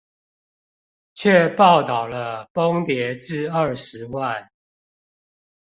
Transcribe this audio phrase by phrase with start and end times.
[1.13, 4.49] 卻報導了崩跌至二十萬